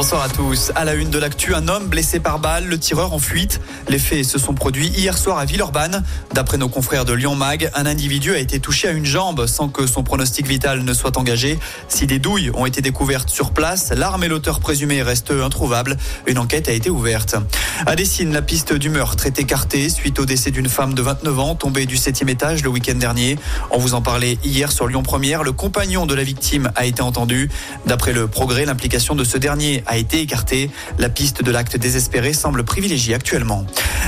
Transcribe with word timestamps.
Bonsoir 0.00 0.22
à 0.22 0.30
tous. 0.30 0.72
À 0.76 0.86
la 0.86 0.94
une 0.94 1.10
de 1.10 1.18
l'actu, 1.18 1.54
un 1.54 1.68
homme 1.68 1.88
blessé 1.88 2.20
par 2.20 2.38
balle, 2.38 2.64
le 2.64 2.78
tireur 2.78 3.12
en 3.12 3.18
fuite. 3.18 3.60
Les 3.86 3.98
faits 3.98 4.24
se 4.24 4.38
sont 4.38 4.54
produits 4.54 4.88
hier 4.88 5.18
soir 5.18 5.36
à 5.36 5.44
Villeurbanne. 5.44 6.02
D'après 6.32 6.56
nos 6.56 6.70
confrères 6.70 7.04
de 7.04 7.12
Lyon 7.12 7.34
Mag, 7.34 7.70
un 7.74 7.84
individu 7.84 8.32
a 8.32 8.38
été 8.38 8.60
touché 8.60 8.88
à 8.88 8.92
une 8.92 9.04
jambe 9.04 9.46
sans 9.46 9.68
que 9.68 9.86
son 9.86 10.02
pronostic 10.02 10.46
vital 10.46 10.84
ne 10.84 10.94
soit 10.94 11.18
engagé. 11.18 11.58
Si 11.88 12.06
des 12.06 12.18
douilles 12.18 12.50
ont 12.54 12.64
été 12.64 12.80
découvertes 12.80 13.28
sur 13.28 13.50
place, 13.50 13.92
l'arme 13.94 14.24
et 14.24 14.28
l'auteur 14.28 14.60
présumé 14.60 15.02
restent 15.02 15.32
introuvables. 15.32 15.98
Une 16.26 16.38
enquête 16.38 16.70
a 16.70 16.72
été 16.72 16.88
ouverte. 16.88 17.36
À 17.84 17.94
Dessine, 17.94 18.32
la 18.32 18.40
piste 18.40 18.72
du 18.72 18.88
meurtre 18.88 19.26
est 19.26 19.38
écartée 19.38 19.90
suite 19.90 20.18
au 20.18 20.24
décès 20.24 20.50
d'une 20.50 20.70
femme 20.70 20.94
de 20.94 21.02
29 21.02 21.38
ans 21.38 21.54
tombée 21.56 21.84
du 21.84 21.98
7 21.98 22.22
étage 22.22 22.62
le 22.62 22.70
week-end 22.70 22.94
dernier. 22.94 23.38
On 23.70 23.76
vous 23.76 23.92
en 23.92 24.00
parlait 24.00 24.38
hier 24.44 24.72
sur 24.72 24.86
Lyon 24.86 25.02
Première. 25.02 25.42
Le 25.42 25.52
compagnon 25.52 26.06
de 26.06 26.14
la 26.14 26.24
victime 26.24 26.70
a 26.74 26.86
été 26.86 27.02
entendu. 27.02 27.50
D'après 27.84 28.14
le 28.14 28.28
progrès, 28.28 28.64
l'implication 28.64 29.14
de 29.14 29.24
ce 29.24 29.36
dernier 29.36 29.84
a 29.90 29.96
été 29.96 30.20
écartée. 30.20 30.70
La 30.98 31.08
piste 31.08 31.42
de 31.42 31.50
l'acte 31.50 31.76
désespéré 31.76 32.32
semble 32.32 32.64
privilégiée 32.64 33.14
actuellement. 33.14 33.66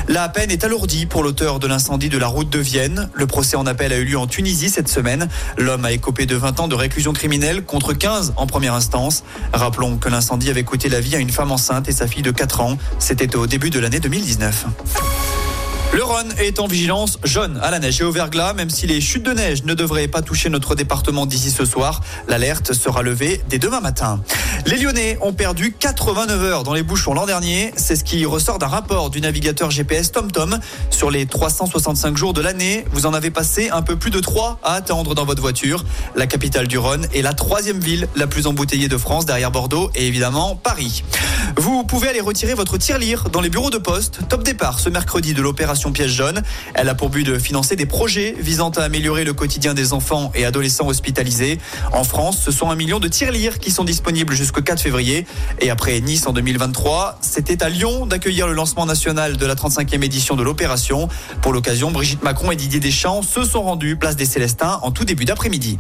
La 0.09 0.29
peine 0.29 0.51
est 0.51 0.65
alourdie 0.65 1.07
pour 1.07 1.25
l'auteur 1.25 1.59
de 1.59 1.67
l'incendie 1.67 2.09
de 2.09 2.19
la 2.19 2.29
route 2.29 2.49
de 2.49 2.61
Vienne. 2.61 3.11
Le 3.15 3.27
procès 3.27 3.57
en 3.57 3.67
appel 3.67 3.93
a 3.93 3.99
eu 3.99 4.05
lieu 4.05 4.19
en 4.19 4.29
Tunisie 4.29 4.71
cette 4.71 4.89
semaine. 4.89 5.29
L'homme 5.59 5.85
a 5.85 5.91
écopé 5.91 6.25
de 6.25 6.37
20 6.37 6.61
ans 6.61 6.69
de 6.69 6.77
réclusion 6.77 7.13
criminelle 7.13 7.65
contre 7.65 7.93
15 7.93 8.35
en 8.37 8.47
première 8.47 8.75
instance. 8.75 9.25
Rappelons 9.53 9.99
que 9.99 10.09
l'incendie 10.09 10.51
avait 10.51 10.65
coûté 10.65 10.89
la 10.89 11.01
vie 11.01 11.17
à 11.17 11.19
une 11.19 11.31
femme 11.31 11.51
enceinte 11.51 11.89
et 11.89 11.93
sa 11.93 12.07
fille 12.07 12.23
de 12.23 12.31
4 12.31 12.61
ans. 12.61 12.79
C'était 13.01 13.35
au 13.35 13.49
début 13.49 13.71
de 13.71 13.81
l'année 13.81 14.01
2019. 14.01 14.67
Le 15.95 16.03
Rhône 16.03 16.33
est 16.39 16.59
en 16.59 16.67
vigilance 16.67 17.19
jaune 17.23 17.61
à 17.63 17.71
la 17.71 17.79
neige 17.79 18.01
et 18.01 18.05
au 18.05 18.11
verglas, 18.11 18.55
même 18.55 18.71
si 18.71 18.87
les 18.87 19.03
chutes 19.03 19.25
de 19.25 19.33
neige 19.33 19.65
ne 19.65 19.75
devraient 19.75 20.09
pas 20.09 20.23
toucher 20.23 20.49
notre 20.49 20.75
département 20.75 21.27
d'ici 21.27 21.51
ce 21.51 21.67
soir. 21.67 22.01
L'alerte 22.29 22.73
sera 22.73 23.03
levée 23.03 23.43
dès 23.51 23.59
demain 23.59 23.81
matin. 23.81 24.23
Les 24.65 24.79
Lyonnais 24.79 25.19
ont 25.21 25.35
perdu 25.35 25.77
89 25.79 26.43
heures 26.45 26.63
dans 26.63 26.73
les 26.73 26.83
bouchons 26.83 27.13
l'an 27.13 27.27
dernier. 27.27 27.75
C'est 27.77 27.97
ce 27.97 28.05
qui 28.05 28.25
ressort 28.25 28.59
d'un 28.59 28.69
rapport 28.69 29.11
du 29.11 29.21
navigateur 29.21 29.71
GPS 29.71 30.13
TomTom. 30.13 30.61
Sur 30.89 31.11
les 31.11 31.27
365 31.27 32.17
jours 32.17 32.33
de 32.33 32.41
l'année, 32.41 32.87
vous 32.93 33.05
en 33.05 33.13
avez 33.13 33.31
passé 33.31 33.69
un 33.69 33.83
peu 33.83 33.97
plus 33.97 34.11
de 34.11 34.21
3 34.21 34.61
à 34.63 34.73
attendre 34.73 35.15
dans 35.15 35.27
votre 35.27 35.43
voiture. 35.43 35.85
La 36.17 36.27
capitale 36.27 36.69
du 36.69 36.79
Rhône 36.79 37.07
est 37.13 37.23
la 37.23 37.35
troisième 37.35 37.81
ville 37.81 38.09
la 38.17 38.27
plus 38.27 38.47
embouteillée 38.47 38.89
de 38.89 38.97
France 38.97 39.27
derrière 39.27 39.51
Bordeaux 39.51 39.91
et 39.95 40.07
évidemment 40.07 40.57
Paris. 40.57 41.05
Vous 41.59 41.85
pouvez 41.85 42.09
aller 42.09 42.23
retirer 42.23 42.55
votre 42.55 42.79
tirelire 42.79 43.25
dans 43.31 43.43
les 43.43 43.51
bureaux 43.51 43.71
de 43.71 43.79
poste. 43.79 44.21
Top 44.31 44.43
départ 44.43 44.81
ce 44.81 44.89
mercredi 44.89 45.35
de 45.35 45.43
l'opération 45.43 45.82
Piège 45.91 46.13
jaune. 46.13 46.43
Elle 46.75 46.89
a 46.89 46.95
pour 46.95 47.09
but 47.09 47.25
de 47.25 47.39
financer 47.39 47.75
des 47.75 47.87
projets 47.87 48.37
visant 48.39 48.71
à 48.71 48.83
améliorer 48.83 49.25
le 49.25 49.33
quotidien 49.33 49.75
des 49.75 49.93
enfants 49.93 50.31
et 50.35 50.45
adolescents 50.45 50.87
hospitalisés. 50.87 51.59
En 51.93 52.05
France, 52.05 52.41
ce 52.45 52.53
sont 52.53 52.71
un 52.71 52.77
million 52.77 53.01
de 53.01 53.09
tirelires 53.09 53.59
qui 53.59 53.71
sont 53.71 53.85
disponibles 53.85 54.35
jusqu'au 54.35 54.63
4 54.63 54.81
février. 54.81 55.27
Et 55.61 55.71
après 55.71 56.01
Nice 56.01 56.27
en 56.27 56.33
2023, 56.33 57.19
c'était 57.21 57.63
à 57.63 57.69
Lyon 57.69 58.07
d'accueillir 58.07 58.47
le 58.47 58.53
lancement 58.53 58.87
national 58.87 59.37
de 59.37 59.47
la 59.47 59.55
35e 59.55 60.05
édition 60.05 60.37
de 60.37 60.43
l'opération. 60.43 61.09
Pour 61.41 61.53
l'occasion, 61.53 61.91
Brigitte 61.91 62.23
Macron 62.23 62.51
et 62.51 62.57
Didier 62.57 62.81
Deschamps 62.81 63.23
se 63.23 63.45
sont 63.45 63.63
rendus 63.63 63.97
place 63.97 64.17
des 64.17 64.27
Célestins 64.27 64.79
en 64.83 64.91
tout 64.91 65.05
début 65.05 65.25
d'après-midi. 65.25 65.79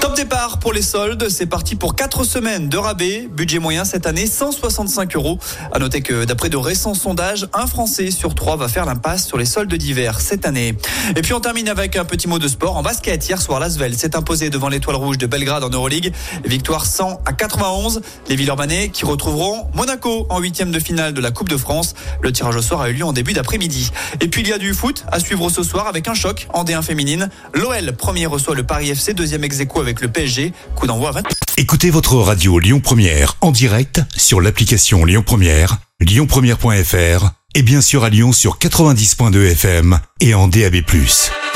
Top 0.00 0.16
départ 0.16 0.58
pour 0.58 0.72
les 0.72 0.80
soldes, 0.80 1.28
c'est 1.28 1.44
parti 1.44 1.76
pour 1.76 1.94
4 1.94 2.24
semaines 2.24 2.70
de 2.70 2.78
rabais. 2.78 3.28
Budget 3.30 3.58
moyen 3.58 3.84
cette 3.84 4.06
année 4.06 4.26
165 4.26 5.14
euros. 5.14 5.38
À 5.72 5.78
noter 5.78 6.00
que 6.00 6.24
d'après 6.24 6.48
de 6.48 6.56
récents 6.56 6.94
sondages, 6.94 7.46
un 7.52 7.66
Français 7.66 8.10
sur 8.10 8.34
trois 8.34 8.56
va 8.56 8.68
faire 8.68 8.86
l'impasse 8.86 9.26
sur 9.26 9.36
les 9.36 9.44
soldes 9.44 9.74
d'hiver 9.74 10.22
cette 10.22 10.46
année. 10.46 10.74
Et 11.16 11.20
puis 11.20 11.34
on 11.34 11.40
termine 11.40 11.68
avec 11.68 11.96
un 11.96 12.06
petit 12.06 12.28
mot 12.28 12.38
de 12.38 12.48
sport. 12.48 12.78
En 12.78 12.82
basket, 12.82 13.28
hier 13.28 13.42
soir, 13.42 13.60
l'Asvel 13.60 13.94
s'est 13.94 14.16
imposé 14.16 14.48
devant 14.48 14.70
l'étoile 14.70 14.96
rouge 14.96 15.18
de 15.18 15.26
Belgrade 15.26 15.64
en 15.64 15.68
Euroleague. 15.68 16.14
Victoire 16.46 16.86
100 16.86 17.20
à 17.26 17.34
91. 17.34 18.00
Les 18.28 18.36
Villeurbanais 18.36 18.88
qui 18.88 19.04
retrouveront 19.04 19.66
Monaco 19.74 20.26
en 20.30 20.38
huitième 20.38 20.70
de 20.70 20.78
finale 20.78 21.12
de 21.12 21.20
la 21.20 21.30
Coupe 21.30 21.50
de 21.50 21.58
France. 21.58 21.94
Le 22.22 22.32
tirage 22.32 22.56
au 22.56 22.62
sort 22.62 22.80
a 22.80 22.88
eu 22.88 22.94
lieu 22.94 23.04
en 23.04 23.12
début 23.12 23.34
d'après-midi. 23.34 23.90
Et 24.22 24.28
puis 24.28 24.40
il 24.40 24.48
y 24.48 24.52
a 24.54 24.58
du 24.58 24.72
foot 24.72 25.04
à 25.12 25.20
suivre 25.20 25.50
ce 25.50 25.62
soir 25.62 25.86
avec 25.88 26.08
un 26.08 26.14
choc 26.14 26.48
en 26.54 26.64
D1 26.64 26.82
féminine. 26.82 27.28
L'OL 27.52 27.92
premier 27.92 28.24
reçoit 28.24 28.54
le 28.54 28.62
Paris 28.62 28.88
FC, 28.88 29.12
deuxième 29.12 29.44
ex 29.44 29.60
avec 29.90 30.00
le 30.02 30.08
PSG. 30.08 30.52
Coup 30.76 30.86
d'envoi 30.86 31.10
20. 31.10 31.22
Écoutez 31.56 31.90
votre 31.90 32.14
radio 32.16 32.58
Lyon 32.60 32.80
Première 32.80 33.36
en 33.40 33.50
direct 33.50 34.00
sur 34.16 34.40
l'application 34.40 35.04
Lyon 35.04 35.22
Première, 35.26 35.78
lyonpremière.fr 36.00 37.30
et 37.56 37.62
bien 37.62 37.80
sûr 37.80 38.04
à 38.04 38.08
Lyon 38.08 38.32
sur 38.32 38.58
90.2 38.58 39.50
FM 39.50 39.98
et 40.20 40.34
en 40.34 40.46
DAB+. 40.46 40.76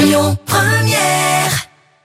Lyon 0.00 0.36
Première 0.46 1.68